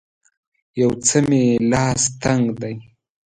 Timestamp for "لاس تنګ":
1.71-2.43